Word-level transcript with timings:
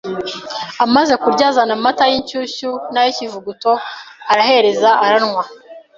amaze 0.85 1.13
kurya 1.23 1.45
azana 1.49 1.73
amata 1.77 2.03
y’inshyushyu 2.11 2.71
n’ay’ikivuguto 2.93 3.71
arahereza 4.31 4.89
aranywa 5.05 5.43